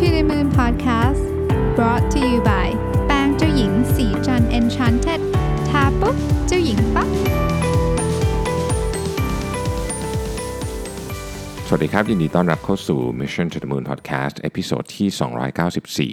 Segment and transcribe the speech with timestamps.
[0.00, 1.24] to the Moon Podcast
[1.76, 2.68] brought to you by
[3.06, 5.20] แปรงเจ้าหญิงศรีจันทร์ Enchanted
[5.68, 7.08] ทาปุ๊บเจ้าหญิงปั๊บ
[11.66, 15.08] สวัสดีครับ ยินดีต้อนรับเข้าสู่ Mission to the Moon Podcast episode ที่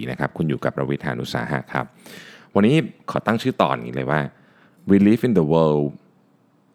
[0.04, 1.84] 294 นะครับ คุณอยู่กับรวิศ หาญอุตสาหะครับ
[2.54, 2.76] วันนี้
[3.10, 4.20] ขอตั้งชื่อตอนนี้เลยว่า
[4.90, 5.86] we live in the world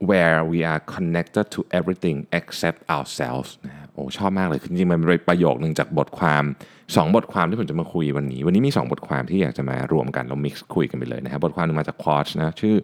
[0.09, 6.45] where we are connected to everything except ourselves นะฮะโอ้ชอบมากเลย จริงๆ มันเป็นประโยคหนึ่งจากบทความ
[6.87, 12.75] 2 บทความที่ผมจะมาคุยวันนี้ วันนี้มี 2 บทความที่อยากจะมารวมกันเรา mix คุยกันไปเลยนะครับบทความหนึงมาจาก Quartz นะชื่อ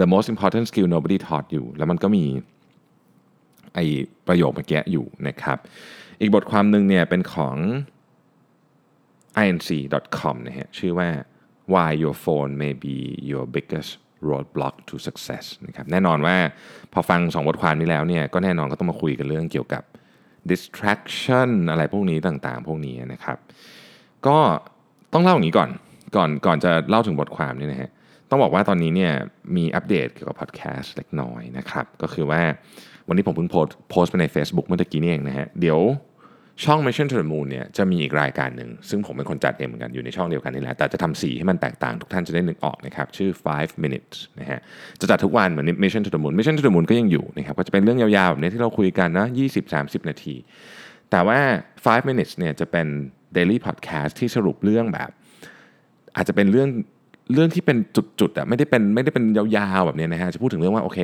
[0.00, 2.24] the most important skill nobody taught you แล้วมันก็มี
[3.74, 3.78] ไอ
[4.28, 5.58] ประโยคเมื่อกี้อยู่นะครับ
[6.20, 7.56] อีกบทความหนึ่งเนี่ยเป็นของ
[9.46, 11.08] inc.com นะฮะชื่อว่า
[11.72, 12.96] why your phone may be
[13.30, 13.90] your biggest
[14.28, 16.36] roadblock to success นะครับแน่นอนว่า
[16.92, 19.82] พอฟังสองบทความนี้แล้วเนี่ยก็แน่นอนก็ต้องมาคุยกันเรื่องเกี่ยวกับ
[20.50, 23.38] distraction อะไรพวกนี้ต่างๆ พวกนี้นะครับ
[24.26, 24.38] ก็
[25.12, 25.70] ต้องเล่าอย่างนี้ก่อน
[26.16, 27.90] ก่อนก่อนจะเล่าถึงบทความนี่นะฮะ
[28.30, 29.12] ต้องบอกว่าตอนนี้เนี่ย
[29.56, 32.42] มีอัปเดตเกี่ยวกับพอดแคสต์เล็กน้อยนะครับ ก็คือว่า
[33.08, 33.50] วันนี้ผมเพิ่ง
[33.90, 35.78] โพสต์ไปใน Facebook เมื่อกี้นี่เองนะฮะเดี๋ยว
[36.62, 44.60] ช่อง Mission to the Moon เนี่ยจะมีอีกรายการหนึ่ง ซึ่งผมเป็นคนจัดเองเหมือนกันอยู่ในช่องเดียวกันนี่แหละ แต่จะทำสีให้มันแตกต่างทุกท่านจะได้นึกออกนะครับ ชื่อ 5 minutes นะฮะ
[45.00, 49.26] จะจัดทุกวันเหมือน Mission to the Moon Mission to the Moon ก็ยังอยู่นะครับก็จะเป็นเรื่องยาวๆแบบนี้ที่เราคุยกันนะ
[49.68, 50.34] 20-30 นาที
[51.10, 51.38] แต่ว่า
[51.78, 52.86] 5 minutes เนี่ยจะเป็น
[53.36, 55.10] daily podcast ที่สรุปเรื่องแบบ
[56.16, 56.68] อาจจะเป็นเรื่อง
[57.32, 57.78] เรื่องที่เป็น
[58.20, 60.98] จุดๆอะไม่ได้เป็นไม่ได้เป็นยาวๆแบบนี้นะฮะจะพูดถึงเรื่องว่าโอเค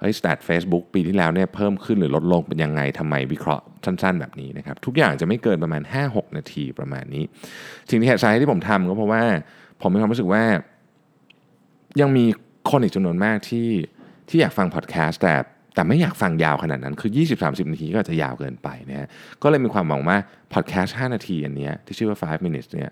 [0.00, 7.24] เฮ้ยสแตทเฟซบุ๊กปีที่แล้วเนี่ยเพิ่มขึ้นหรือลดลงเป็นยังไงทำไมวิเคราะห์สั้น ๆ แบบนี้นะครับทุกอย่างจะไม่เกินประมาณ 5-6 นาทีประมาณนี้
[7.90, 9.22] สิ่งที่เหตุสาเหตุที่ผมทำก็เพราะว่า
[9.80, 10.42] ผมมีความรู้สึกว่า
[12.00, 12.24] ยังมี
[12.70, 13.68] คนอีกจำนวนมากที่
[14.28, 15.34] ที่อยากฟังพอดแคสต์แต่
[15.74, 19.08] แต่ไม่อยากฟังยาวขนาดนั้น คือ 20-30 นาทีก็จะยาวเกินไปนะฮะ
[19.42, 20.16] ก็เลยมีความหวังว่า
[20.52, 22.90] พอดแคสต์5นาทีอันนี้ที่ชื่อว่า 5 minutes เนี่ย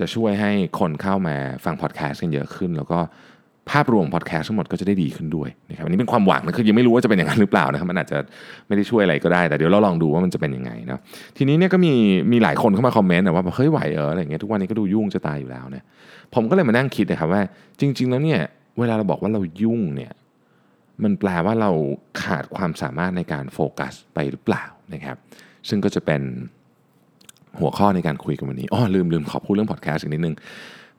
[0.00, 2.98] จะช่วยให้คนเข้ามาฟังพอดแคสต์กันเยอะขึ้น แล้วก็
[3.70, 8.18] ภาพรวมพอดแคสต์ทั้งหมดก็จะได้ดีขึ้นด้วยนะครับอันนี้เป็นความหวังนะคือยังไม่รู้ว่าจะเป็นอย่างนั้นหรือเปล่านะครับมันอาจจะ
[8.68, 11.00] ไม่ได้ช่วยอะไรก็ได้แต่เดี๋ยวเราลองดูว่ามันจะเป็นยังไงนะ
[11.36, 11.92] ทีนี้เนี่ยก็มี
[12.32, 15.84] มีหลายคนเข้ามาคอมเมนต์นะว่าเฮ้ยไหวเอออะไรเงี้ยทุกวันนี้ก็ดูยุ่งจะตายอยู่แล้วเนี่ย
[16.34, 17.42] ผมก็เลยมานั่งคิดนะครับว่า
[17.80, 18.40] จริง ๆ แล้วเนี่ย
[18.78, 20.12] เวลาเราบอกว่าเรายุ่งเนี่ย
[21.02, 21.70] มันแปลว่าเรา
[22.22, 24.64] ขาดความสามารถในการโฟกัสไปหรือเปล่า
[24.94, 25.16] นะครับ
[25.68, 26.22] ซึ่งก็จะเป็น
[27.60, 30.34] หัวข้อในการคุยกันวันนี้อ๋อลืมลืมขอพูดเรื่องพอดแคสต์อีกนิดนึง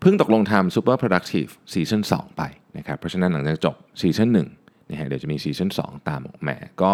[0.01, 2.43] เพิ่งตกลงทำ Super Productive ซีซั่น2ไป
[2.77, 6.91] นะครับ เพราะฉะนั้นหลังจากจบซีซั่น1นะฮะเดี๋ยวจะมีซีซั่น2ตามออกมาก็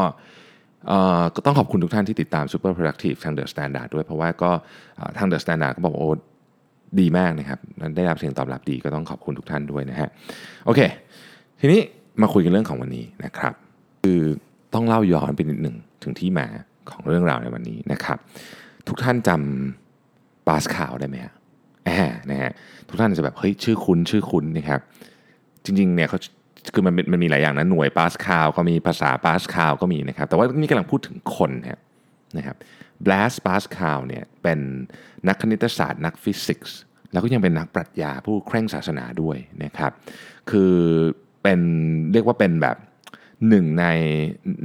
[0.88, 4.52] เอ่อก็ต้องขอบคุณทุกท่านที่ติดตาม Super Productive ทาง The Standard ด้วยเพราะว่าก็
[5.18, 6.12] ทาง The Standard ก็บอกว่าโอ้
[7.00, 7.60] ดีมากนะครับ
[7.98, 10.10] ได้รับเสียงตอบรับดีก็ต้องขอบคุณทุกท่านด้วยนะฮะ
[10.66, 10.82] โอเค
[11.60, 11.82] ทีนี้
[12.22, 13.54] มาคุยกันเรื่องของวันนี้นะครับ
[14.04, 14.22] คือ
[14.74, 16.48] ต้องเล่าย้อนไปนิดหนึ่งถึงที่มา
[16.92, 18.18] ของเรื่องราวในวันนี้นะครับ
[18.88, 21.34] ทุกท่านจำปาสคาลได้ไหมฮะ
[21.86, 22.52] แอบนะฮะ
[22.90, 24.80] ทุกท่านจะแบบเฮ้ยชื่อคุ้นชื่อคุ้นนะครับ
[25.66, 26.20] จริงๆเนี่ยเขา
[26.74, 31.80] คือมันมันมีหลายอย่างนะหน่วยปาสคาลก็มีภาษาปาสคาลก็มีนะครับ แต่ว่านี่กำลังพูดถึงคนนะครับ
[32.38, 32.56] นะครับ
[33.06, 34.60] เบลสปาสคาลเนี่ยเป็น
[35.28, 36.78] นักคณิตศาสตร์นักฟิสิกส์
[37.12, 39.92] แล้วก็ยังเป็นนักปรัชญาผู้เคร่งศาสนาด้วยนะครับ
[40.50, 40.74] คือ
[41.44, 41.60] เป็น
[42.14, 42.78] เรียกว่าเป็นแบบ
[43.50, 43.86] หนึ่งใน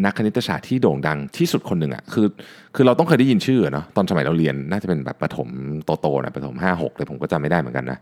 [0.05, 2.27] นักคณิตศาสตร์ที่โด่งดังที่สุดคนหนึ่งอะ่ะคือ
[2.75, 5.49] คือเราต้องเคยได้ยินชื่อเนาะตอนสมัยเราเรียนน่าจะเป็นแบบประถม
[6.01, 7.99] โตๆนะประถม 5 6เลยผมก็จำไม่ได้เหมือนกันนะ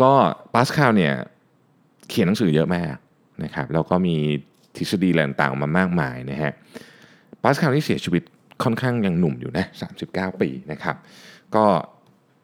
[0.00, 0.10] ก็
[0.54, 1.12] ปาสคาลเนี่ย
[2.08, 2.94] เขียนหนังสือเยอะมาก
[3.44, 4.16] นะครับแล้วก็มี
[4.76, 6.52] ทฤษฎีอะไรต่างๆออกมามากมายนะฮะ
[7.42, 8.22] ปาสคาลนี่เสียชีวิต
[8.64, 9.64] ค่อนข้างยังหนุ่มอยู่นะ
[10.02, 10.96] 39 ปีนะครับ
[11.54, 11.64] ก็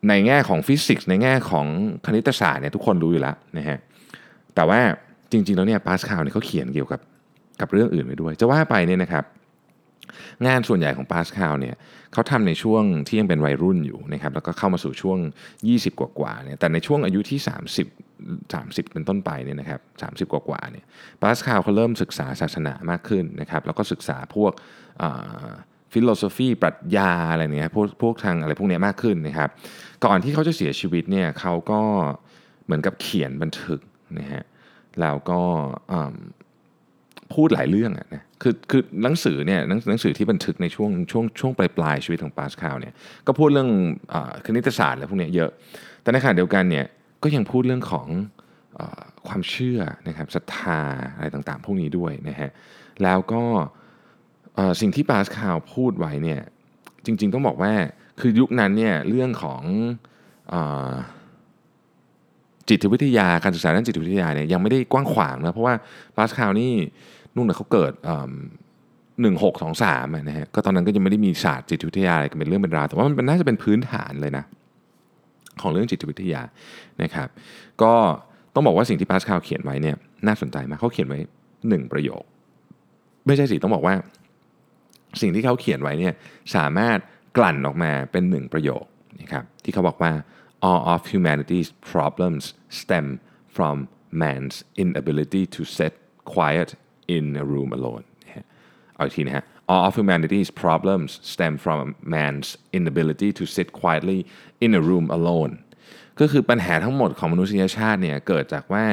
[0.08, 1.66] ในแง่ของฟิสิกส์ในแง่ของ
[2.06, 3.78] คณิตศาสตร์เนี่ยทุกคนรู้อยู่แล้วนะฮะ
[4.54, 4.80] แต่ว่า
[5.32, 7.00] จริงๆแล้วเนี่ยปาสคาลเนี่ยเขาเขียนเกี่ยวกับ
[7.60, 9.24] กับเรื่องอื่นไปด้วย จะว่าไปเนี่ยนะครับ
[10.46, 11.76] งานส่วนใหญ่ของปาสคาลเนี่ย
[12.12, 15.18] เขาทำในช่วงที่ยังเป็นวัยรุ่นอยู่นะครับแล้วก็เข้ามาสู่ช่วง
[15.60, 17.38] 20 กว่าๆเนี่ยแต่ในช่วงอายุที่
[17.96, 19.80] 30 30 เป็นต้นไปเนี่ยนะครับ
[20.26, 20.84] 30 กว่าๆเนี่ย
[21.22, 24.52] ปาสคาลเขาเริ่มศึกษาศาสนามากขึ้นนะครับแล้วก็ศึกษาพวก
[25.92, 29.48] philosophy ปรัชญาอะไรเนี่ยพวกพวกทางอะไรพวกนี้มากขึ้นนะครับ
[30.04, 31.80] ก่อนที่เขาจะเสียชีวิตเนี่ยเขาก็
[32.64, 33.80] เหมือนกับเขียนบันทึก
[34.18, 34.44] นะฮะ
[35.00, 35.40] แล้วก็
[37.34, 42.94] พูดหลายเรื่องอะนะคือคือหนังสือเนี่ยหนังหนังสือที่บันทึกในช่วงช่วงช่วงปลายปลายชีวิตของปาสคาลเนี่ย
[43.26, 43.70] ก็พูดเรื่อง
[44.12, 45.50] อคณิตศาสตร์อะไรพวกนี้เยอะ
[46.02, 46.86] แต่ในขณะเดียวกันเนี่ย
[47.22, 48.08] ก็ยังพูดเรื่องของ
[48.78, 48.80] อ
[49.28, 50.80] ความเชื่อนะครับศรัทธา
[51.16, 52.50] อะไรต่างๆ พวกนี้ด้วยนะฮะ
[53.02, 53.42] แล้วก็
[54.80, 56.40] สิ่งที่ปาสคาลพูดไว้เนี่ย
[57.06, 57.72] จริง ๆ ต้องบอกว่า
[58.20, 59.62] คือยุคนั้นเนี่ยเรื่องของ
[60.52, 60.54] อ
[62.68, 65.74] จิตวิทยาการศึกษาด้านจิตวิทยาเนี่ยยังไม่ได้กว้างขวางนะเพราะว่า
[66.16, 66.72] ปาสคาลนี่
[67.34, 67.92] นู่นน่ะเขาเกิด
[69.20, 74.44] หนึ่งหกสองสามนะฮะก็ตอนนั้นก็ยังไม่ได้มีศาสตร์จิตวิทยาอะไรเป็นเรื่องเป็นราวแต่ว่ามันน่าจะเป็นพื้นฐานเลยนะ
[75.62, 76.42] ของเรื่องจิตวิทยา
[77.02, 77.28] นะครับ
[77.82, 77.92] ก็
[78.54, 79.96] ต้องบอกว่าสิ่งที่ปาสคาลเขียนไว้เนี่ย
[80.26, 81.18] น่าสนใจมากเขาเขียนไว้
[81.68, 82.22] หนึ่งประโยค
[83.26, 83.94] ไม่ใช่สิต้องบอกว่า
[85.20, 86.14] สิ่งที่เขาเขียนไว้เนี่ย
[86.56, 86.98] สามารถ
[87.36, 88.84] กลั่นออกมาเป็นหนึ่งประโยค
[89.20, 90.12] นะครับที่เขาบอกว่า
[90.68, 92.44] all of humanity's problems
[92.80, 93.06] stem
[93.56, 93.76] from
[94.22, 95.92] man's inability to sit
[96.34, 96.70] quiet
[97.16, 98.04] in a room alone
[98.94, 101.78] เอาอีกทีนะฮะ all of humanity's problems stem from
[102.14, 102.48] man's
[102.78, 104.20] inability to sit quietly
[104.64, 105.52] in a room alone
[106.20, 108.86] ก็คือปัญหาทั้งหมดของมนุษยชาติเนี่ยเกิดจากว่า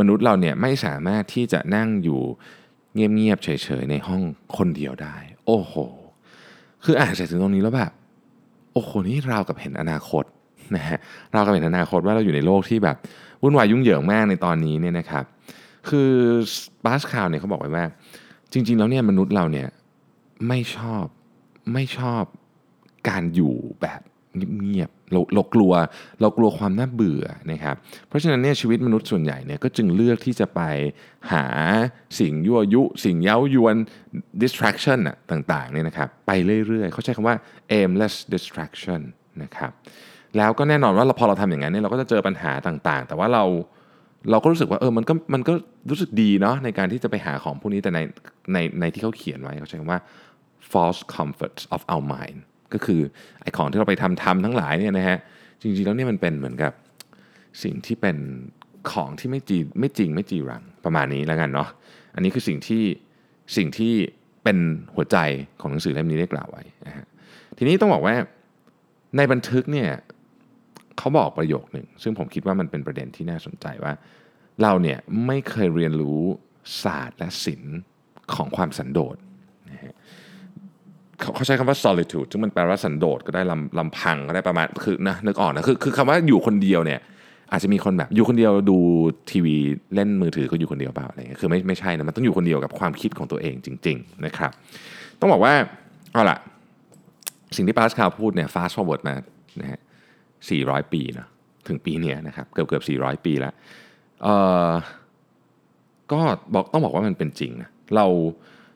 [0.00, 2.20] มนุษย์เราเนี่ยไม่สามารถที่จะนั่งอยู่
[2.94, 3.48] เงียบๆเฉ
[3.82, 4.22] ยๆในห้อง
[4.56, 5.16] คนเดียวได้
[5.46, 5.74] โอ้โห
[6.84, 7.92] คืออ่านเสร็จถึงตรงนี้แล้วแบบ
[8.72, 10.24] โอ้โหนี่เรากับเห็นอนาคต
[10.76, 10.98] นะฮะ
[11.32, 12.96] เรากับเห็นอนาคตว่าเราอยู่ในโลกที่แบบ
[13.42, 15.24] วุ่นวายยุ่งเหยิงมากในตอนนี้เนี่ยนะครับ
[15.88, 16.12] คือ
[16.84, 17.84] บาสคาวเนี่ยเขาบอกไว้ว่า
[18.52, 19.68] จริง ๆ แล้วเนี่ยมนุษย์เราเนี่ย
[20.48, 21.04] ไม่ชอบ
[21.72, 22.24] ไม่ชอบ
[23.08, 24.00] การอยู่แบบ
[24.60, 25.72] เงียบๆเราเรากลัว
[26.20, 27.76] เรากลัวความน่าเบื่อนะครับ
[28.08, 30.60] เพราะฉะนั้นเนี่ยชีวิตมนุษย์ส่วนใหญ่เนี่ยก็จึงเลือกที่จะไป
[31.32, 31.44] หา
[32.20, 33.76] สิ่งยั่วยุ สิ่งเย้ายวน
[34.42, 36.30] distraction อะต่างๆเนี่ยนะครับไป
[36.66, 37.36] เรื่อยๆ เขาใช้คำว่า
[37.78, 39.00] aimless distraction
[39.42, 39.70] นะครับ
[40.36, 43.44] แล้วก็แน่นอนว่าเราพอเราทำอย่างนั้นเนี่ยเราก็จะเจอปัญหาต่างๆ แต่ว่าเรา
[44.30, 45.52] เราก็รู้สึกว่าเออมันก็มันก็
[45.90, 48.00] รู้สึกดีเนาะในการที่จะไปหาของพวกนี้แต่ใน
[48.52, 50.00] ในในที่เขาเขียนไว้เขาใช้คำว่า
[50.72, 52.38] false comforts of our mind
[52.74, 53.00] ก็คือ
[53.42, 55.18] ไอ้ของที่เราไปทำทำทั้งหลายเนี่ยนะฮะ
[55.62, 56.72] จริงๆแล้วเนี่ยมันเป็นเหมือนกับ
[57.62, 58.16] สิ่งที่เป็น
[58.92, 61.68] ของที่ไม่จีไม่จริงไม่จีรังประมาณนี้แล้วกันเนาะ
[62.14, 62.84] อันนี้คือสิ่งที่
[63.56, 63.94] สิ่งที่
[64.44, 64.58] เป็น
[64.94, 65.16] หัวใจ
[65.60, 67.06] ของหนังสือเล่มนี้ได้กล่าวไว้นะฮะ
[67.58, 68.14] ทีนี้ต้องบอกว่า
[69.16, 69.88] ในบันทึกเนี่ย
[70.98, 73.92] เขาบอกประโยคหนึ่ง ซึ่งผมคิดว่ามันเป็นประเด็นที่น่าสนใจว่า
[74.62, 76.20] เราเนี่ยไม่เคยเรียนรู้
[76.82, 77.78] ศาสตร์และศิลป์
[78.34, 79.16] ของความสันโดษ
[79.70, 79.94] นะฮะ
[81.34, 87.00] เขาใช้คำว่า solitude ซึ่งมันแปลว่าสันโดษก็ได้ลำลำพังก็ได้ประมาณคือนะนึกออกนะคือคือคำว่าอยู่คนเดียวเนี่ย
[87.52, 88.78] อาจจะมีคนแบบอยู่คนเดียวดู
[89.30, 89.56] ทีวี
[89.94, 94.50] เล่นมือถือก็อยู่คนเดียวเปล่าอะไรเงี้ยคือไม่ไม่ใช่นะมันต้องอยู่คนเดียวกับความคิดของตัวเองจริง ๆ นะครับ
[95.20, 95.54] ต้องบอกว่า
[96.12, 96.38] เอาล่ะ
[97.56, 99.14] สิ่งที่ปาสคาลพูดเนี่ย fast forward มา
[99.60, 99.80] นะฮะ
[100.50, 101.26] 400 ปีนะ
[101.68, 103.52] ถึงปีนี้นะครับเกือบเกือบ400 ปีแล้ว
[104.22, 104.28] เอ
[104.68, 104.72] อ
[106.12, 106.20] ก็
[106.54, 108.06] บอกต้องบอกว่ามันเป็นจริงนะเรา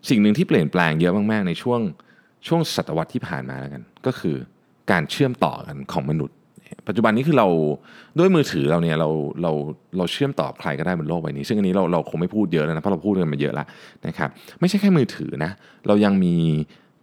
[0.09, 1.81] สิ่งหนึ่งที่เปลี่ยนแปลงเยอะมากๆ ในช่วง
[2.47, 4.37] ช่วงศตวรรษที่ผ่านมาแล้วกัน ก็คือ
[4.91, 6.37] การเชื่อมต่อกันของมนุษย์
[6.89, 7.49] ปัจจุบันนี้คือเรา
[8.19, 9.09] ด้วยมือถือเราเนี่ยเรา
[9.43, 9.53] เรา
[9.97, 13.67] เราเชื่อมต่อใครก็ได้บนโลกใบนี้ ซึ่งอันนี้เราเราคงไม่พูดเยอะแล้วนะเพราะเราพูดกันมาเยอะแล้ว
[14.07, 14.29] นะครับ
[14.61, 15.51] ไม่ใช่แค่มือถือนะ
[15.87, 16.35] เรายังมี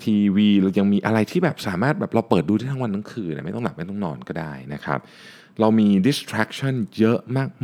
[0.03, 4.99] ทีวีเรายังมีอะไรที่แบบสามารถแบบเราเปิดดูได้ทั้งวันทั้งคืนไม่ต้องหลับไม่ต้องนอนก็ได้นะครับ
[5.59, 7.19] เรามี distraction เยอะ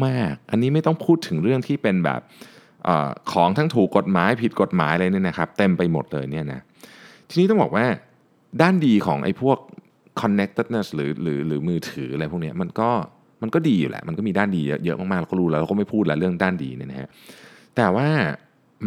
[0.06, 2.21] มากๆ อันนี้ไม่ต้องพูดถึงเรื่องที่เป็นแบบ
[2.88, 2.89] อ
[3.31, 6.62] ของทั้งถูกกฎหมายผิดกฎหมายเลยเนี่ยนะครับ เต็มไปหมดเลยเนี่ยนะ
[7.30, 7.85] ทีนี้ต้องบอกว่า
[8.62, 9.57] ด้านดีของไอ้พวก
[10.21, 12.89] connectedness หรือหรือหรือมือถืออะไรพวกนี้มันก็
[13.41, 17.09] มันก็ดีอยู่แหละ มันก็มีด้านดีเยอะเยอะมากๆเราก็รู้แล้วเราก็ไม่พูดแล้วเรื่องด้านดีเนี่ยนะฮะ
[17.75, 18.07] แต่ว่า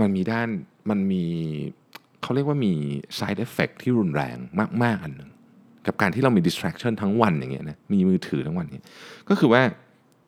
[0.00, 0.48] มันมีด้าน
[0.90, 1.24] มันมี
[2.22, 2.72] เขาเรียกว่ามี
[3.18, 4.36] side effect ที่รุนแรง
[4.82, 5.30] มาก ๆ อันหนึ่ง
[5.86, 8.84] กับการที่เรามี distraction ทั้งวันอย่างเงี้ยนะมีมือถือทั้งวันเนี่ย
[9.28, 9.62] ก็คือว่า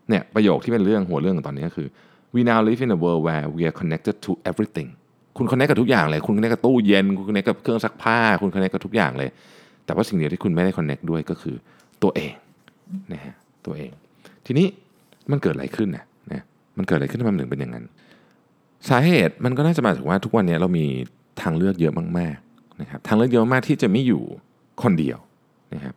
[0.09, 1.89] เนี่ยประโยคที่เป็นเรื่องหัวเรื่องของตอนนี้ก็คือ
[2.35, 4.89] we now live in a world where we are connected to everything
[5.37, 9.31] คุณ connect กับทุกอย่างเลย คุณ connect กับตู้เย็น คุณ connect กับเครื่องซักผ้า คุณ connect กับทุกอย่างเลย
[9.87, 11.57] แต่ว่าสิ่งเดียวที่คุณไม่ได้ connect ด้วยก็คือ
[12.03, 12.35] ตัวเอง
[13.13, 13.35] นะฮะ
[13.67, 13.91] ตัวเอง
[14.47, 14.67] ทีนี้
[15.31, 16.43] มันเกิดอะไรขึ้นนะนะ
[16.79, 17.85] มันเกิดอะไรขึ้นทำไมมันถึงเป็นอย่างนั้น
[18.89, 20.87] สาเหตุมันก็น่าจะมาจากว่าทุกวันนี้เรามี
[21.43, 24.23] ทางเลือกเยอะมากๆนะครับทางเลือกเยอะมากที่จะไม่อยู่
[24.83, 25.19] คนเดียว
[25.75, 25.95] นะครับ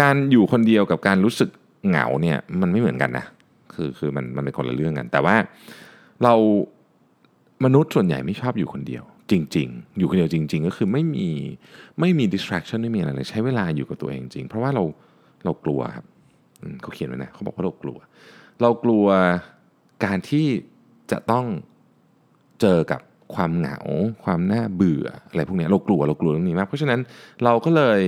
[0.00, 1.50] การอยู่คนเดียวกับการรู้สึก
[1.88, 3.26] เหงาเนี่ยมันไม่เหมือนกันนะ
[3.74, 5.36] คือคือมันมันเป็นคนละเรื่องกัน แต่ว่า
[6.24, 6.34] เรา
[7.64, 11.28] มนุษย์ส่วนใหญ่ไม่ชอบอยู่คนเดียว จริง ๆ อยู่คนเดียวจริง ๆ ก็คือไม่มี
[12.00, 14.84] ไม่มี distraction ไม่มีอะไรเลยใช้เวลาอยู่กับตัวเองจริง เพราะว่าเรา
[15.44, 16.06] เรากลัวครับ
[16.82, 17.98] เขาเขียนไว้นะเขาบอกว่าเรากลัว
[18.62, 19.06] เรากลัว
[20.04, 20.46] การที่
[21.10, 21.46] จะต้อง
[22.60, 23.00] เจอกับ
[23.34, 23.78] ความเหงา
[24.24, 27.00] ความน่าเบื่ออะไรพวกนี้เรากลัวเรากลัวเรื่องนี้มาก เพราะฉะนั้น
[27.44, 28.00] เราก็เลย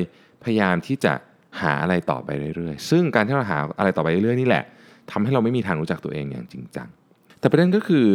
[0.45, 1.15] พยายามที่จะ
[1.61, 4.65] หาอะไรต่อไปเรื่อยๆ ซึ่งการที่เราหาอะไรต่อไปเรื่อยๆนี่แหละ
[5.11, 6.89] ทำให้เราไม่มีทางรู้จักตัวเองอย่างจริงจัง
[7.41, 8.07] แต่ประเด็นก็คือ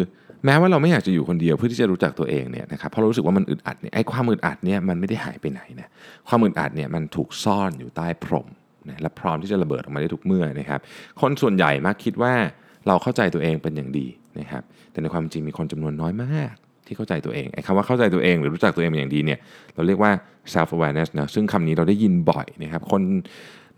[0.46, 5.88] แม้ว่าเราไม่อยากจะอยู่คนเดียวเพื่อที่จะรู้จักตัวเองเนี่ยนะครับเพราะเรารู้สึกว่ามันอึดอัดเนี่ยไอ้ความอึดอัดเนี่ยมันไม่ได้หายไปไหนนะ
[6.28, 8.48] ความอึดอัดเนี่ยมันถูกซ่อนอยู่ใต้พรม
[8.90, 10.80] นะและพร้อมที่จะระเบิดออกมาได้ทุกเมื่อนะครับ
[11.22, 12.34] คนส่วนใหญ่มักคิดว่า
[12.88, 14.08] เราเข้าใจตัวเองเป็นอย่างดี
[14.40, 19.40] นะครับ แต่ในความจริงมีคนจำนวนน้อยมาก ที่เข้าใจตัวเองไอ้คำว่าเข้าใจตัวเอง หรือรู้จักตัวเองเป็นอย่างดีเนี่ย
[19.76, 20.12] เราเรียกว่า
[20.54, 23.02] self awareness นะซึ่งคำนี้เราได้ยินบ่อยนะครับคน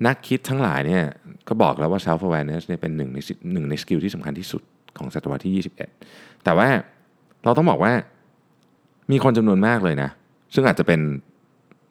[0.05, 1.03] นักคิดทั้งหลายเนี่ย
[1.47, 3.17] ก็บอกแล้วว่า self awareness เนี่ยเป็นหนึ่งใน
[3.53, 4.61] หนึ่งในสกิลที่สำคัญที่สุด
[4.97, 5.63] ของศตวรรษที่
[5.97, 6.67] 21 แต่ว่า
[7.43, 7.93] เราต้องบอกว่า
[9.11, 10.09] มีคนจำนวนมากเลยนะ
[10.53, 11.01] ซึ่งอาจจะเป็น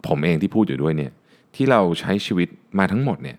[0.09, 1.13] ผมเองที่พูดอยู่ด้วยเนี่ย
[1.55, 3.37] ที่เราใช้ชีวิตมาทั้งหมดเนี่ย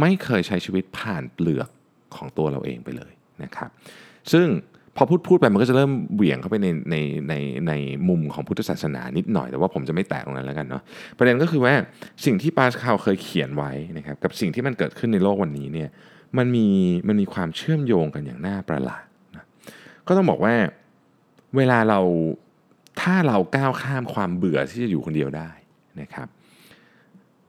[0.00, 1.68] ไม่เคยใช้ชีวิตผ่านเปลือก
[2.16, 3.70] ของตัวเราเองไปเลยนะครับ
[4.32, 4.46] ซึ่ง
[4.96, 6.96] พอพูดพูดไปมันก็จะเริ่มเหวี่ยงเข้าไปในใน
[7.28, 7.34] ใน
[7.68, 7.72] ใน
[8.08, 10.82] มุมของพุทธศาสนานิดหน่อยแต่ว่าผมจะไม่แตะตรงนั้นแล้วกันเนาะ
[11.18, 11.74] ประเด็นก็คือว่า
[12.24, 15.88] สิ่งที่ปาสคาลเคยเขียนไว้นะครับกับสิ่งที่มันเกิดขึ้นในโลกวันนี้เนี่ย
[16.38, 16.66] มันมี
[17.08, 19.04] มันมีความเชื่อมโยงกันอย่างน่าประหลาด
[19.36, 19.44] นะ
[20.06, 20.54] ก็ต้องบอกว่า
[21.56, 22.00] เวลาเรา
[23.00, 25.50] ถ้าเราก้าวข้ามความเบื่อที่จะอยู่คนเดียวได้
[26.00, 26.28] นะครับ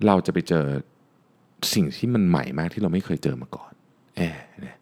[0.08, 0.66] เราจะไปเจอ
[1.74, 3.72] สิ่งที่มันใหม่มากที่เราไม่เคยเจอมาก่อน
[4.18, 4.78] แอบเนี่ย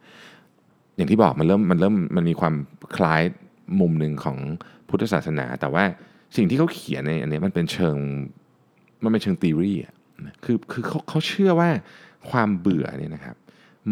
[0.95, 2.53] อย่างที่บอกมันเริ่มมันเริ่มมันมีความ
[2.97, 3.21] คล้าย
[3.79, 4.37] มุมหนึ่งของ
[4.89, 5.83] พุทธศาสนา แต่ว่า
[6.35, 7.97] สิ่งที่เขาเขียนในอันนี้มันเป็นเชิง
[9.03, 9.93] มันเป็นเชิง theory อะ
[10.25, 11.69] นะคือคือเขาเขาเชื่อว่า
[12.29, 13.35] ความเบื่อเนี่ยนะครับ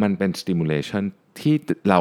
[0.01, 1.03] มันเป็น stimulation
[1.39, 1.55] ที่
[1.89, 1.99] เรา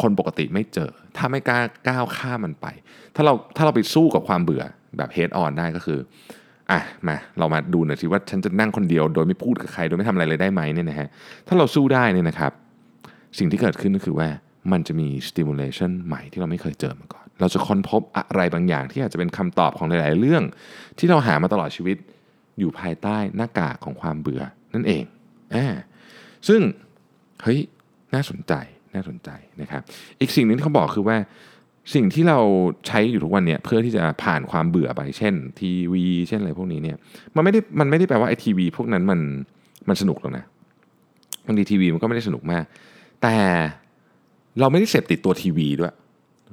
[0.00, 2.66] คนปกติไม่เจอ ถ้าไม่กล้าก้าวข้ามมันไป
[3.14, 4.62] ถ้าเราถ้าเราไปสู้กับความเบื่อ
[4.96, 5.98] แบบ head on ได้ก็คือ
[6.70, 11.08] อะมาเรามาดูหน่อยสิว่าฉันจะนั่งคนเดียว โดยไม่พูดกับใครโดยไม่ทำอะไรเลยได้ไหมเนี่ยนะฮะ
[11.48, 12.52] ถ้าเราสู้ได้เนี่ยนะครับ
[13.38, 14.28] สิ่งที่เกิดขึ้นก็คือว่า
[14.72, 20.42] มันจะมี stimulation ใหม่ที่เราไม่เคยเจอมาก่อน เราจะค้นพบอะไรบางอย่างที่อาจจะเป็นคำตอบของหลาย ๆ เรื่อง
[20.98, 21.96] ที่เราหามาตลอดชีวิต
[22.58, 24.42] อยู่ภายใต้หน้ากากของความเบื่อ
[24.74, 25.04] นั่นเอง
[25.54, 25.66] อ่า
[26.48, 26.60] ซึ่ง
[27.42, 27.58] เฮ้ย
[28.14, 28.52] น่าสนใจ
[28.94, 29.82] น่าสนใจนะครับ
[30.20, 31.16] อีกสิ่งหนึงที่เขาบอกคือว่า
[31.94, 32.38] สิ่งที่เรา
[32.86, 36.96] ใช้อยู่ทุกวันเนี่ยเพื่อที่จะผ่านความเบื่อไปเช่น ทีวีเช่นอะไรพวกนี้เนี่ย
[37.36, 39.20] มันไม่ได้มันไม่ได้แปลว่าไอทีวีพวกนั้นมัน
[39.88, 40.44] มันสนุกหรอกนะ
[41.46, 42.64] บางทีทีวีมันก็ไม่ได้สนุกมาก
[43.22, 43.38] แต่
[44.60, 45.94] เราไม่ได้เสพติดตัวทีวีด้วย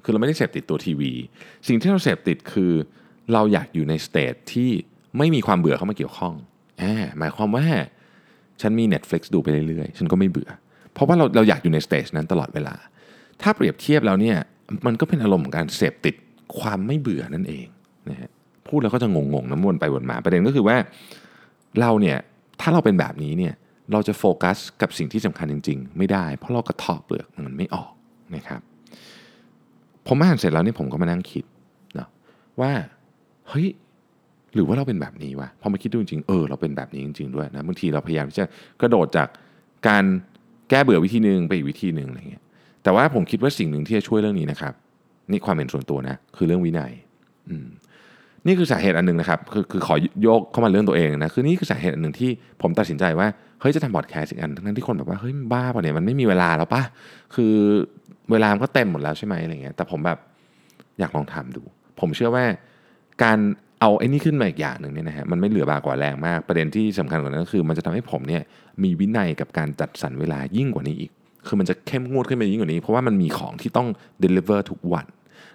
[0.04, 1.12] คือเราไม่ได้เสพติดตัวทีวี
[1.68, 2.72] สิ่งที่เราเสพติดคือ
[3.34, 4.70] เราอยากอยู่ใน state ที่
[5.18, 6.34] ไม่มีความเบื่อเข้ามาเกี่ยวข้อง
[6.80, 6.84] แอ
[7.20, 7.66] หมายความว่า
[8.62, 10.50] ฉันมี Netflix ดูไปเรื่อยๆ ฉันก็ไม่เบื่อ
[10.94, 12.76] เพราะว่าเราเราอยากอยู่ใน state นั้นตลอดเวลา
[13.42, 14.38] ถ้าเปรียบเทียบแล้วเนี่ย
[14.86, 16.16] มันก็เป็นอารมณ์ของการเสพติด
[16.60, 17.66] ความไม่เบื่อนั่นเอง
[18.10, 18.30] นะฮะ
[18.68, 20.78] พูดแล้วก็จะงงๆน้ำวนไปวนมา ประเด็นก็คือว่า
[21.80, 22.18] เราเนี่ย
[22.62, 23.54] ถ้าเราเป็นแบบนี้เนี่ย
[23.92, 27.92] เราจะโฟกัสกับสิ่งที่สำคัญจริง ๆ ไม่ได้ เพราะเรากระทาะเปลือกมันไม่ออก
[28.36, 28.62] นะครับ
[30.08, 31.44] ผมอ่านเสร็จแล้วนี่ผมก็มานั่งคิด
[31.98, 32.08] นะ
[32.62, 32.72] ว่า
[33.50, 33.68] เฮ้ย
[34.56, 38.46] หรือว่าเราเป็นแบบนี้วะพอมาคิดดูจริงๆเออเราเป็นแบบนี้จริง ๆ ด้วยนะบางทีเราพยายามที่จะ
[38.82, 39.28] กระโดดจาก
[39.88, 40.04] การ
[40.70, 42.44] แก้เบื่อวิธีหนึ่งไปอีกวิธีหนึ่งอะไรเงี้ย
[42.84, 44.74] แต่ว่าผมคิดว่าสิ่งหนึ่งที่จะช่วยเรื่องนี้นะครับ
[45.32, 46.92] นี่ความเห็นส่วนตัวนะ คือเรื่องวินัย
[47.50, 47.68] อืม
[48.46, 52.30] นี่คือสาเหตุอันหนึ่งนะครับคือคือขอโยกเข้ามาเรื่องตัวเองนะคือนี่คือสาเหตุอันหนึ่งที่
[52.62, 53.28] ผมตัดสินใจว่า
[53.62, 56.84] เฮ้ยจะทำบอดแคสต์อีกอันทั้งที่คนแบบว่าเฮ้ยบ้าป่ะเนี่ยมันไม่มีเวลาแล้วป่ะ
[57.36, 57.54] คือ
[58.32, 60.20] เวลามันก็เต็มหมดแล้วใช่ไหมอะไรเงี้ยแต่ผมแบบ
[61.00, 61.62] อยากลองทำดู
[62.00, 62.46] ผมเชื่อว่า
[63.24, 63.40] การ
[63.82, 68.42] เอาไอ้นี่ขึ้นมาอีกอย่างหนึ่งเนี่ยนะฮะมันไม่เหลือบากว่าแรงมาก ประเด็นที่สำคัญกว่านั้นก็คือ มันจะทำให้ผมเนี่ย
[68.84, 71.12] มีวินัยกับการจัดสรรเวลายิ่งกว่านี้อีก
[71.48, 73.88] คือมันจะเข้มงวดขึ้นไปยิ่งกว่านี้ เพราะว่ามันมีของที่ต้อง
[74.24, 75.06] deliver ทุกวัน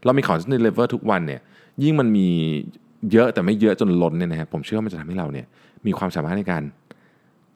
[0.05, 1.41] เรามีของที่ deliver ทุกวันเนี่ย
[1.83, 2.29] ยิ่งมันมี
[3.13, 5.47] เยอะแต่ไม่เยอะจนล้นเนี่ยนะครับผมเชื่อว่ามันจะทำให้เราเนี่ย
[5.87, 6.63] มีความสามารถในการ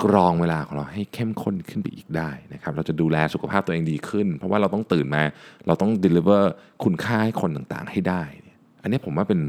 [0.05, 5.23] กรองเวลาของเราให้เข้มข้นขึ้นไปอีกได้นะครับเราจะดูแลสุขภาพตัวเองดีขึ้น เพราะว่าเราต้องตื่นมา
[5.67, 6.43] เราต้อง deliver
[6.85, 9.41] คุณค่าให้คนต่างๆ ให้ได้เนี่ยอันนี้ผมว่าเป็น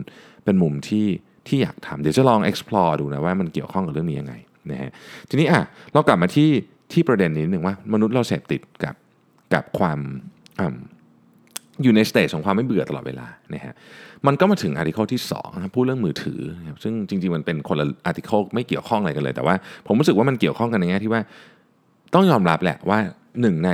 [0.45, 1.05] เป็นมุมที่
[1.47, 4.33] ที่อยากทำเดี๋ยวจะลอง explore ดูนะว่ามันเกี่ยวข้องกับเรื่องนี้ยังไง
[4.71, 4.91] นะฮะ
[5.29, 5.61] ทีนี้อะ
[5.93, 6.49] เรากลับมาที่
[6.91, 8.95] ที่ประเด็นนี้หนึ่งว่ามนุษย์เราเสพติดกับ
[9.53, 9.99] กับความ
[11.83, 13.73] อยู่ใน state ของความไม่เบื่อตลอดเวลานะฮะ
[14.27, 19.55] มันก็มาถึง article ที่2นะครับพูดเรื่องมือถือนะครับซึ่งจริงๆ มันเป็นคนละ article ไม่เกี่ยวข้องอะไรกันเลย แต่ว่า
[19.87, 21.21] ผมรู้สึกว่ามันเกี่ยวข้องกันในแง่ที่ว่า
[22.13, 22.99] ต้องยอมรับแหละว่า
[23.41, 23.71] หนึ่งใน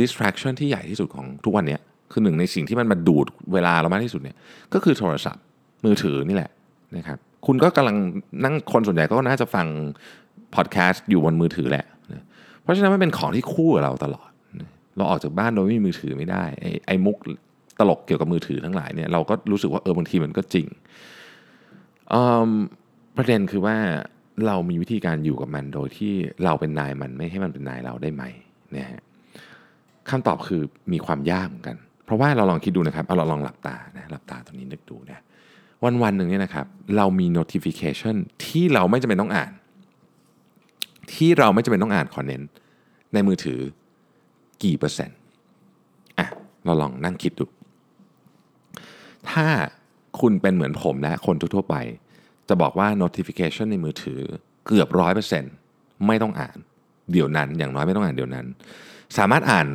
[0.00, 1.78] distraction ที่ใหญ่ที่สุดของทุกวันนี้
[2.12, 4.36] คือหนึ่งในสิ่งที่มันมาดูดเวลาเรามากที่สุดเนี่ย
[4.74, 5.42] ก็คือโทรศัพท์
[5.84, 6.50] มือถือนี่แหละ
[6.96, 7.96] นะครับคุณก็กำลัง
[8.44, 9.66] นั่งคนส่วนใหญ่ก็น่าจะฟัง
[10.54, 12.24] พอดแคสต์อยู่บนมือถือแหละนะ
[12.62, 14.27] เพราะฉะนั้นมันเป็นของที่คู่กับเราตลอด
[14.98, 17.16] เราออกจากบ้านโดยไม่มีมือถือไม่ได้ไอ้ไอมุก
[17.78, 20.66] ตลกเกี่ยวกับมือถือทั้งหลายเนี่ยเราก็รู้สึกว่าเออบางทีมันก็จริง
[23.16, 23.76] ประเด็นคือว่า
[24.46, 26.12] เรามีวิธีการอยู่กับมันโดยที่
[26.44, 28.22] เราเป็นนายมันไม่ให้มันเป็นนายเราได้ไหม
[28.76, 29.00] นะฮะ
[30.10, 30.62] คำตอบคือ
[30.92, 35.18] มีความยากเหมือนกัน เพราะว่าเราลองคิดดูนะครับเอาเราลองหลับตานะหลับตาตรงนี้นึกดูนะ
[35.84, 39.52] วันวันหนึ่งเนี่ยนะครับเรามี notification ที่เราไม่จำเป็นต้องอ่าน
[41.14, 42.42] ที่เราไม่จำเป็นต้องอ่านขอนเน้น
[43.14, 43.60] ในมือถือ
[44.62, 45.16] กี่เปอร์เซ็นต์
[46.18, 46.28] อะ
[46.64, 47.44] เราลองนั่งคิดดู
[49.30, 49.46] ถ้า
[50.20, 51.76] คุณเป็นเหมือนผมและคนทั่วไป
[52.48, 54.20] จะบอกว่า notification ในมือถือ
[54.66, 55.52] เกือบร้อยเปอร์เซ็นต์
[56.06, 56.56] ไม่ต้องอ่าน
[57.12, 58.46] เดี๋ยวนั้น อย่างน้อยไม่ต้องอ่านเดี๋ยวนั้น
[59.18, 59.66] สามารถอ่าน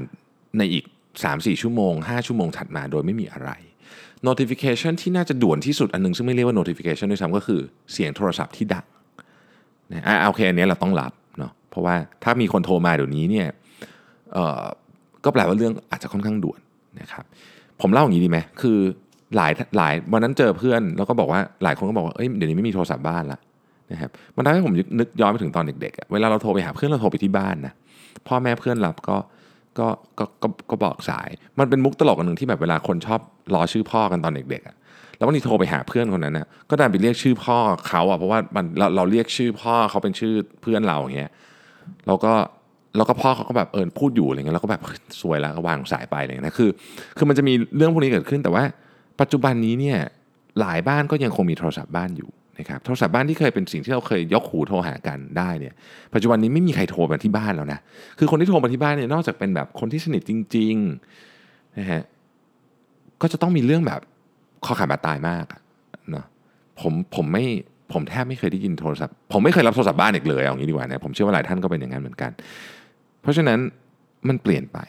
[0.58, 0.86] ในอีก
[1.24, 3.50] 3-4 ชั่วโมง 5 ชั่วโมงถัดมาโดยไม่มีอะไร
[4.28, 7.62] notification ที่น่าจะด่วนที่สุดอันนึง ซึ่งไม่เรียกว่า notification ด้วยซ้ำก็คือ
[7.94, 8.86] เสียงโทรศัพท์ที่ดัง
[9.92, 13.48] นะอะโอเคอันนี้เราต้องรับเนาะเพราะว่าถ้ามีคนโทรมาเดี๋ยวนี้เนี่ย
[15.26, 16.60] ก็แปลว่าเรื่องอาจจะค่อนข้างด่วน
[17.02, 17.24] นะครับ
[17.82, 18.78] ผมเล่าอย่างนี้ดีไหมคือ
[19.36, 23.40] หลายหลายวันนั้นเจอเพื่อนแล้วก็บอกว่าหลายคนก็บอกว่าเอ้ยเดี๋ยวนี้ไม่มีโทรศัพท์บ้านละ
[23.92, 27.74] นะครับมันทำให้ผมนึกย้อนไปถึงตอนเด็กๆเวลาเราโทรไปหาเพื่อนเราโทรไปที่บ้านนะ
[28.28, 29.18] พ่อแม่เพื่อนรับก็
[29.80, 29.88] ก็
[30.20, 33.20] ก็ก็ก็บอกสาย มันเป็นมุกตลกอันหนึ่งที่แบบเวลาคนชอบ
[33.56, 34.76] รอชื่อพ่อกันตอนเด็กๆอะ
[35.18, 41.32] แล้ววันนี้โทรไปหาเพื่อนคนนั้นนะก็ดันไปเรียกชื่อพ่อเขาอะเพราะว่ามันเราเราเรียกชื่อพ่อเขาเป็นชื่อเพื่อนเราอย่างเงี้ย
[42.08, 42.34] เราก็
[42.98, 44.82] แล้วก็พ่อเขาก็แบบเออพูดอยู่อะไรเงี้ยแล้วก็แบบ
[45.22, 46.70] สวยแล้วก็วางสายไปอะไรเงี้ยนะคือ
[47.18, 48.64] คือมันจะมีเรื่องพวกนี้เกิดขึ้น แต่ว่า
[49.22, 49.98] ปัจจุบันนี้เนี่ย
[50.60, 55.74] หลายบ้านก็ยังคงมีโทรศัพท์บ้านอยู่นะครับโทรศัพท์บ้านที่เคยเป็นสิ่งที่เราเคยยกหูโทรหากันได้เนี่ย
[56.14, 57.80] ปัจจุบันนี้ไม่มีใครโทรมาที่บ้านแล้วนะ
[58.20, 62.02] คือคนที่โทรมาที่บ้านเนี่ยนอกจากเป็นแบบคนที่สนิทจริงๆนะฮะ
[63.22, 64.02] ก็จะต้องมีเรื่องแบบ
[64.66, 65.46] คอขาดบาดตายมาก
[66.12, 66.26] เนาะ
[66.82, 67.46] ผมผมไม่
[67.94, 72.32] ผมแทบไม่เคยได้ยินโทรศัพท์ ผมไม่เคยรับโทรศัพท์บ้านอีกเลยเอางี้ดีกว่านะผมเชื่อว่าหลายท่านก็เป็นอย่างนั้นเหมือนกัน
[73.24, 73.60] เพราะฉะนั้น
[74.28, 74.80] มันเปลี่ยนไป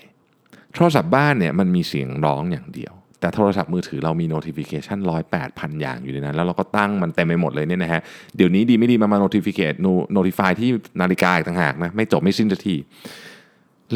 [0.74, 8.00] โทรศัพท์บ้านเนี่ยมันมีเสียงร้องอย่างเดียว แต่โทรศัพท์มือถือเรามี notification ร้อยแปดพันอย่างอยู่ในนั้น แล้วเราก็ตั้งมันเต็มไปหมดเลยเนี่ยนะฮะ
[8.36, 9.76] เดี๋ยวนี้ดีไม่ดีมามา notificate
[10.16, 12.76] notify ที่นาฬิกาอีกต่างหากนะ ไม่จบไม่สิ้นสักที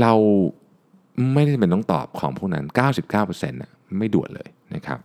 [0.01, 0.13] เรา
[1.35, 2.65] ไม่ได้เป็นต้องตอบของพวกนั้น
[3.07, 4.99] 99%นะไม่ด่วนเลยนะครับ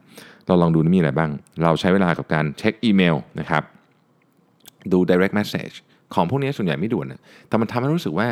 [0.48, 1.32] เราลองดูมีอะไรบ้าง
[1.64, 3.64] เราใช้เวลากับการเช็คอีเมลนะครับ
[4.92, 5.76] ดู direct message
[6.14, 8.28] ของพวกนี้ส่วนใหญ่ไม่ด่วนนะแต่มันทำให้รู้สึกว่า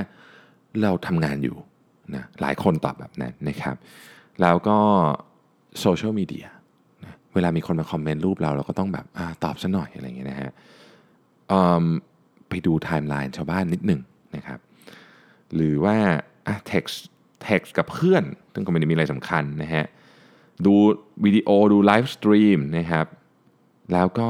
[0.84, 1.56] เราทำงานอยู่
[2.16, 3.75] นะหลายคนตอบแบบนั้นนะครับ
[4.42, 4.78] แล้วก็
[5.80, 6.46] โซเชียลมีเดีย
[7.34, 10.51] เวลามีคนมาคอมเมนต์รูปเรา เราก็ต้องแบบอตอบซะหน่อยอะไรอย่างเงี้ยนะฮะ
[12.50, 14.01] ไปดูไทม์ไลน์ชาวบ้านนิดหนึ่ง
[14.36, 14.60] นะครับ
[15.56, 15.98] หรือว่า
[16.48, 16.98] อะ text
[17.48, 18.24] text กับเพื่อน
[18.54, 19.86] ซึ่งก็ไม่ได้มีอะไรสำคัญนะฮะ
[20.66, 20.74] ดู
[21.25, 23.06] วิดีโอดู livestream นะครับ
[23.94, 24.30] แล้วก็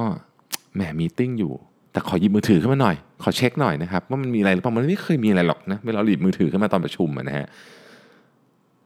[0.76, 1.54] แหมมีติ้งอยู่
[1.92, 7.48] แต่ขอหยิบมือถือขึ้นมาหน่อย ขอเช็คหน่อยนะครับว่ามันมีอะไรหรือเปล่ามันไม่เคยมีอะไรหรอกนะเวลาเราหยิบมือถือขึ้นมาตอนประชุมนะฮะ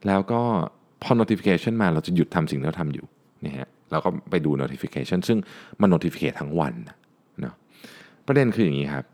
[0.06, 0.40] แล้วก็
[1.02, 3.06] พอ notification มาเราจะหยุดทำสิ่งที่เราทำอยู่
[3.46, 5.38] นะฮะเราก็ไปดู notification ซึ่ง
[5.80, 6.74] มัน notificate ทั้งวัน
[7.40, 7.54] เนาะ
[8.26, 9.06] ประเด็นคืออย่างนี้ครับ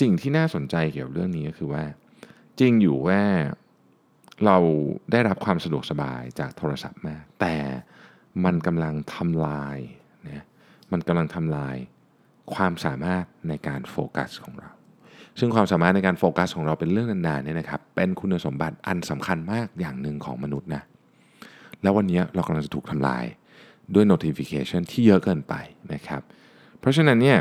[0.00, 1.84] สิ่งที่น่าสนใจเกี่ยวกับเรื่องนี้ก็คือว่า
[2.60, 3.20] จริงอยู่ว่า
[4.46, 4.56] เรา
[5.12, 7.54] ได้รับความสะดวกสบายจากโทรศัพท์มาก แต่
[8.44, 9.78] มันกำลังทำลาย
[10.26, 10.44] นะ
[10.92, 11.76] มันกำลังทำลาย
[12.54, 14.70] ความสามารถในการโฟกัสของเรา
[15.38, 20.82] ซึ่งความสามารถในการโฟกัสของเราเป็นเรื่องนานๆเนี่ยนะครับ เป็นคุณสมบัติอันสำคัญมากอย่างหนึ่งของมนุษย์นะ
[21.82, 23.24] แล้ววันนี้เรากำลังจะถูกทำลาย
[23.94, 25.54] ด้วย notification ที่เยอะเกินไป
[25.94, 26.22] นะครับ
[26.80, 27.38] เพราะฉะนั้นเนี่ย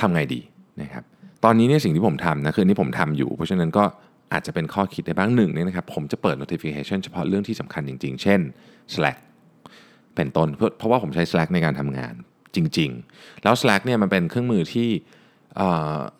[0.00, 0.40] ทำไงดี
[0.82, 1.04] นะครับ
[1.44, 3.84] ตอนนี้เนี่ยสิ่งที่ผมทำนะคืออนนี่ผมทำอยู่ เพราะฉะนั้นก็
[4.32, 8.40] อาจจะเป็นข้อคิดได้บ้างหนึ่งเนี่ยนะครับ ผมจะเปิด notification เฉพาะเรื่องที่สำคัญจริง ๆ เช่น
[8.94, 9.18] Slack
[10.16, 12.14] เป็นต้นเพราะเพราะว่าผมใช้ Slack ในการทำงาน
[12.56, 14.88] จริง ๆ แล้ว Slack เนี่ยมันเป็นเครื่องมือที่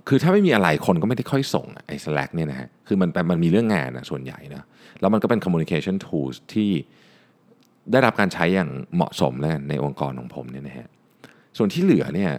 [0.09, 4.65] คือถ้าไม่มีอะไรคนก็ไม่ได้ค่อยส่งไอ้ Slack เนี่ยนะฮะคือมันมันมีเรื่องงานนะส่วนใหญ่นะ
[5.01, 6.71] แล้วมันก็เป็น communication tools ที่
[7.93, 10.89] ได้รับการใช้อย่างเหมาะสมแล้วในองค์กรของผมเนี่ยนะฮะ
[11.57, 12.31] ส่วนที่เหลือเนี่ย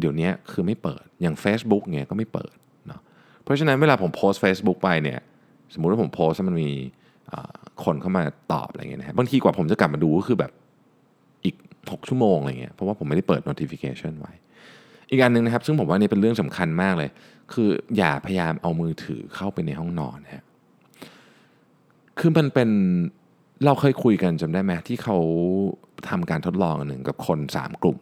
[0.00, 2.54] เดี๋ยวนี้คือไม่เปิดอย่าง Facebook เนี่ยก็ไม่เปิด
[2.86, 3.00] เนาะ
[3.42, 5.20] เพราะฉะนั้นเวลาผมโพสต์ Facebook ไปเนี่ย
[5.74, 6.70] สมมุติว่าผมโพสต์มันมี
[7.84, 10.52] คนเข้ามาตอบอะไรเงี้ยนะฮะบางทีกว่าผมจะกลับมาดูก็คือแบบ
[11.92, 14.32] 6 ชั่วโมงอะไรเงี้ยเพราะว่าผมไม่ได้เปิด notification ไว้
[15.10, 17.10] อีกอันหนึ่งนะครับ ซึ่งผมว่านี่เป็นเรื่องสำคัญมากเลย
[17.52, 20.44] คืออย่าพยายามเอามือถือเข้าไปในห้องนอนฮะ
[22.18, 22.70] คือมันเป็น
[23.64, 25.16] เราเคยคุยกันจำได้ไหมที่เขา
[26.08, 27.98] ทำการทดลองอันหนึ่งกับคน 3 กลุ่ม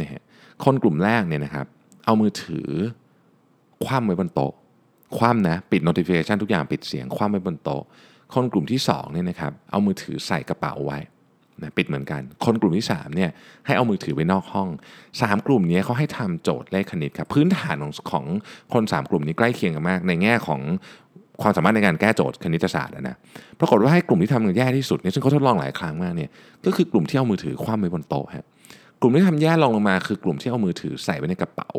[0.00, 0.22] นี่ฮะ
[0.64, 1.66] คนกลุ่มแรกเนี่ยนะครับ
[2.04, 2.68] เอามือถือ
[3.84, 4.52] คว่ำไว้บนโต๊ะ
[5.16, 7.82] คว่ำนะปิด notification ทุกอย่างปิดเสียงคว่ำไว้บนโต๊ะ
[8.34, 10.98] คนกลุ่มที่2เนี่ยนะครับเอามือถือใส่กระเป๋าไว้
[11.62, 13.30] นะปิดเหมือนกัน คนกลุ่มที่3เนี่ย
[13.66, 14.68] ให้เอามือถือไว้นอกห้อง
[15.08, 18.24] 3 กลุ่มนี้เขาให้ทำโจทย์เลขคณิตครับพื้นฐานของของ
[18.72, 20.60] คน 3 กลุ่มนี้ใกล้เคียงกันมาก ในแง่ของ
[21.42, 23.16] ความสามารถในการแก้โจทย์คณิตศาสตร์นะ
[23.60, 26.30] ปรากฏว่าให้กลุ่มที่ทำแย่ที่สุดเนี่ยซึ่งเขาทดลองหลายครั้งมากเนี่ย
[26.64, 28.44] ก็คือกลุ่มที่เอามือถือคว่ำไว้บนโต๊ะฮะ
[29.00, 31.70] กลุ่มที่ทำแย่ลองลงมาคือกลุ่มที่เอามือถือใส่ไว้ในกระเป๋า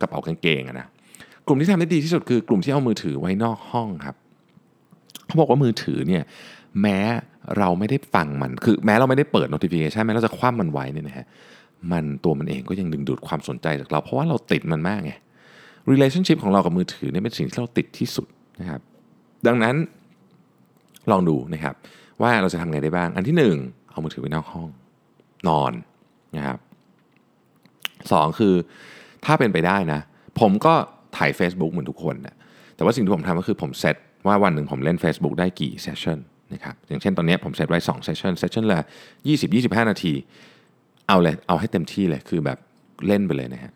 [0.00, 0.86] กระเป๋ากางเกงนะ
[1.46, 4.16] กลุ่มที่ทำได้ดีที่สุดคือกลุ่มที่เอามือถือไว้นอกห้องครับ
[5.26, 6.22] เขาบอกว่ามือถือเนี่ย
[6.82, 6.98] แม้
[7.58, 11.26] เราไม่ได้ฟังมัน คือแม้เราไม่ได้เปิด notification แม้เราจะคว่ำมันไว้เนี่ยนะฮะ
[11.92, 15.12] มันตัวมันเองก็ยังดึงดูดความสนใจจากเรา เพราะว่าเราติดมันมากไง
[15.90, 18.26] relationship ของเรากับมือถือเนี่ยเป็นสิ่งที่เราติดที่สุด
[18.60, 18.80] นะครับ
[19.46, 19.74] ดังนั้น
[21.10, 21.74] ลองดูนะครับ
[22.22, 23.56] ว่าเราจะทำไงได้บ้าง อันที่หนึ่ง
[23.90, 24.68] เอามือถือไว้นอกห้อง
[25.48, 25.72] นอน
[26.36, 26.58] นะครับ
[28.12, 28.54] สองคือ
[29.24, 30.00] ถ้าเป็นไปได้นะ
[30.40, 30.74] ผมก็
[31.16, 32.36] ถ่าย Facebook เหมือนทุกคนนะ
[32.76, 36.18] แต่ว่าสิ่งที่ผมทำก็คือผมเซตว่าวันหนึ่งผมเล่น Facebook ได้กี่เซสชั่น
[36.52, 38.80] นะครับอย่างเช่นตอนนี้ผมเซตไว้2เซสชันเซสชันละ
[39.36, 40.12] 20-25 นาที
[41.08, 42.58] เอาเลยเอาให้เต็มที่เลยคือแบบ
[43.06, 43.72] เล่นไปเลยนะฮะ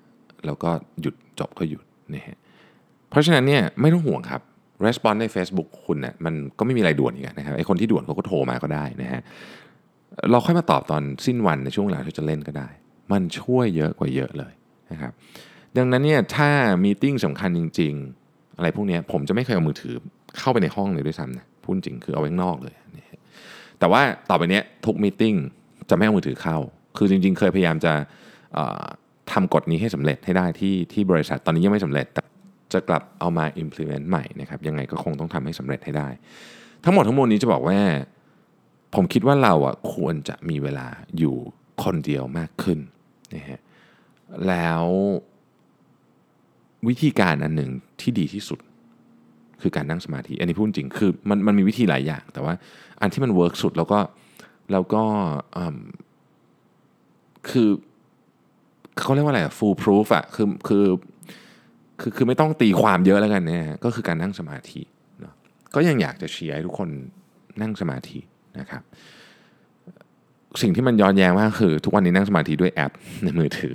[0.46, 1.84] แล้วก็หยุดจบก็หยุด
[2.14, 2.36] นะฮะ
[3.10, 4.40] เพราะฉะนั้นเนี่ยไม่ต้องห่วงครับ
[4.86, 9.20] response ใน Facebook คุณเนะี่ยมันก็ไม่มีอะไรด่วนอีกนะครับไอคนที่ด่วนเขาก็โทรมาก็ได้นะฮะ
[10.30, 12.68] เราค่อยมาตอบตอนสิ้นวันในช่วงเวลาที่จะเล่นก็ได้
[13.12, 14.52] มันช่วยเยอะกว่าเยอะเลย
[14.92, 15.12] นะครับ
[15.76, 16.50] ดังนั้นเนี่ยถ้า
[16.84, 17.92] มีติ้งสำคัญจริง
[18.24, 19.94] ๆ อะไรพวกเนี้ยผมจะไม่เคยเอามือถือ
[20.38, 22.76] เข้าไปในห้องเลยด้วยซ้ำนะ พูดจริงคือเอาไว้ข้างนอกเลย
[23.78, 25.34] แต่ว่าต่อไปนี้ทุกมีติ้ง
[25.90, 26.56] จะไม่เอามือถือเข้า
[26.96, 27.92] คือจริง ๆ เคยพยายามจะ
[29.32, 32.22] ทำกฎนี้ให้สำเร็จให้ได้ที่ที่บริษัทตอนนี้ยังไม่สำเร็จ แต่
[32.72, 36.08] จะกลับเอามา implement ใหม่นะครับยังไงก็คงต้องทำให้สำเร็จให้ได้
[36.84, 37.78] ทั้งหมดทั้งมวลนี้จะบอกว่า
[38.94, 40.86] ผมคิดว่าเราอะควรจะมีเวลา
[41.18, 41.36] อยู่
[41.84, 42.78] คนเดียวมากขึ้น
[43.34, 43.60] นะฮะ
[44.48, 44.84] แล้ว
[46.88, 48.58] วิธีการอันหนึ่งที่ดีที่สุด
[49.62, 52.54] คือการนั่งสมาธิ อันนี้พูดจริงคือมันมันมีวิธีหลายอย่าง แต่ว่า
[53.00, 53.98] อันที่มัน work สุดแล้วก็
[54.72, 55.02] แล้วก็
[57.50, 57.68] คือ
[59.00, 60.84] เขาเรียกว่าอะไรอะ foolproof อะคือคือ
[62.00, 64.80] คือคือไม่ต้องตีความเยอะแล้วกันเนี่ยก็คือการนั่งสมาธิ
[65.20, 65.34] เนาะ
[65.74, 66.88] ก็ยังอยากจะเชียร์ให้ทุกคน
[67.62, 68.18] นั่งสมาธิ
[68.58, 68.82] นะครับ
[70.62, 73.74] สิ่งที่มันย้อนแย้งมากคือ ทุกวันนี้นั่งสมาธิด้วยแอปในมือถือ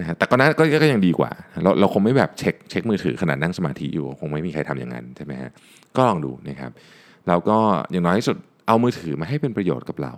[0.00, 1.30] นะฮะแต่ก็น่าก็ก็ยังดีกว่า
[1.62, 5.50] เราเราคงไม่แบบเช็คเช็คมือถือขนาดนั่งสมาธิอยู่ คงไม่มีใครทำอย่างนั้นใช่ไหมฮะ
[5.96, 6.70] ก็ลองดูนะครับ
[7.28, 7.58] แล้วก็
[7.92, 10.12] อย่างน้อยที่สุดเอามือถือมาให้เป็นประโยชน์กับเรา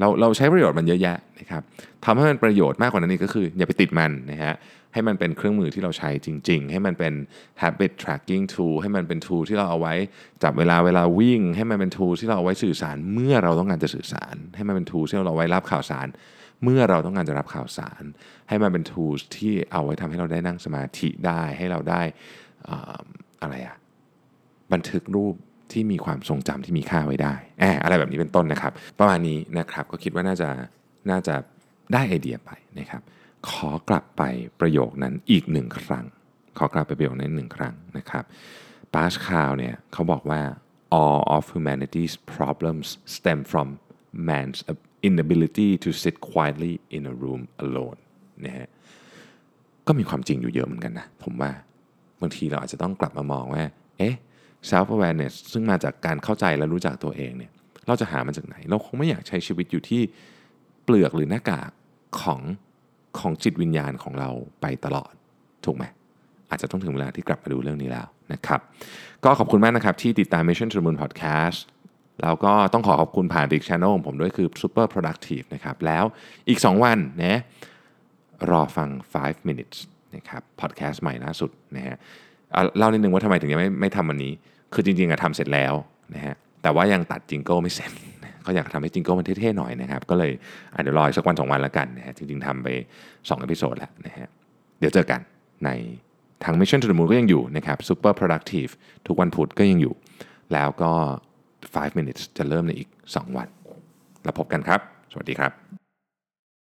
[0.00, 1.62] เราเราใช้ประโยชน์มันเยอะแยะนะครับ
[2.04, 4.54] ทำให้มันประโยชน์มากกว่านั้นอีกก็คือ อย่าไปติดมันนะฮะ
[4.94, 7.14] ให้มันเป็นเครื่องมือที่เราใช้จริง ๆ ให้มันเป็น
[7.62, 9.94] habit tracking tool ให้มันเป็น tool ที่เราเอาไว้
[10.42, 16.06] จับเวลาเวลาวิ่ง ให้มันเป็น tool ที่เราเอาไว้สื่อสารเมื่อเราต้องการจะสื่อสาร ให้มันเป็น tool ที่เราเอาไว้รับข่าวสาร
[16.62, 18.02] เมื่อเราต้องการจะรับข่าวสาร
[18.48, 22.02] ให้มันเป็น tools ที่เอาไว้ทำให้เราได้นั่งสมาธิได้ให้เราได้
[22.68, 23.00] อ่า
[23.42, 23.76] อะไรอะ
[24.72, 25.34] บันทึกรูป
[25.72, 30.48] ที่มีความทรงจำที่มีค่าไว้ได้แอบอะไรแบบนี้เป็นต้นนะครับ ประมาณนี้นะครับก็คิดว่าน่าจะ
[31.10, 31.34] น่าจะ
[31.92, 33.02] ได้ไอเดียไปนะครับ
[33.50, 34.22] ขอกลับไป
[34.60, 36.06] ประโยคนั้นอีกหนึ่งครั้ง
[36.58, 38.24] ขอกลับไปประโยคนั้นหนึ่งครั้งนะครับ
[38.94, 40.42] ปาชคาวเนี่ยเขาบอกว่า
[41.00, 43.68] all of humanity's problems stem from
[44.28, 44.60] man's
[45.08, 47.98] inability to sit quietly in a room alone
[48.44, 48.68] นะฮะ
[49.86, 51.50] ก็มีความจริงอยู่เยอะเหมือนกันนะ ผมว่า
[52.20, 53.64] บางทีเราอาจจะต้องกลับมามองว่า
[53.98, 54.14] เอ๊ะ
[54.70, 57.52] self awareness ซึ่งมาจากการเข้าใจและรู้จักตัวเองเนี่ย
[57.86, 60.02] เราจะหามันจากไหน เราคงไม่อยากใช้ชีวิตอยู่ที่
[60.84, 61.70] เปลือกหรือหน้ากาก
[62.20, 62.40] ของ
[63.18, 64.30] ของจิตวิญญาณของเรา
[64.60, 65.12] ไปตลอด
[65.64, 65.84] ถูกไหม
[66.50, 68.60] อาจจะต้องถึงเวลาที่กลับมาดูเรื่องนี้แล้วนะครับ
[69.24, 71.58] ก็ขอบคุณมากนะครับที่ติดตาม Mission to the Moon Podcast
[72.22, 76.04] แล้วก็ต้องขอขอบคุณผ่านดิกช Channel ของผมด้วยคือ Super Productive นะครับ แล้ว
[76.48, 77.40] อีก 2 วันนะ
[78.50, 78.88] รอฟัง
[79.20, 79.78] 5 minutes
[80.16, 81.96] นะครับ podcast ใหม่ล่าสุดนะฮะ
[82.78, 84.32] เล่านิดนึงว่าทำไมถึงยังไม่ไม่ทำวันนี้
[84.74, 85.74] คือจริงๆอะทำเสร็จแล้ว
[86.14, 87.92] นะฮะแต่ว่ายังตัด jingle ไม่เสร็จ
[88.46, 90.32] ก็อยากทำให้ jingle มันเท่ๆหน่อยนะครับ ก็เลย
[90.82, 92.68] เดี๋ยวรออีกสักวันสองวันแล้วกันนะฮะจริงๆทำไป
[93.04, 94.28] 2 episode แล้วนะฮะ
[94.78, 95.20] เดี๋ยวเจอกัน
[95.64, 95.70] ใน
[96.44, 98.70] ทาง Mission to the Moon ก็ยังอยู่นะครับ Super Productive
[99.06, 99.94] ทุกวันพุธก็ยังอยู่
[100.52, 100.92] แล้วก็
[101.76, 103.48] 5 minutes จะเริ่มในอีก 2 วัน
[104.24, 104.80] แล้วพบกันครับ
[105.12, 105.67] สวัสดีครับ